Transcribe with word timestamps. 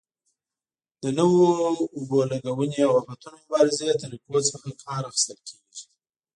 د 1.03 1.05
نویو 1.17 1.49
اوبه 1.95 2.19
لګونې 2.31 2.79
او 2.89 2.93
آفتونو 3.11 3.37
مبارزې 3.43 3.99
طریقو 4.01 4.37
څخه 4.49 4.67
کار 4.83 5.03
اخیستل 5.09 5.39
کېږي. 5.47 5.83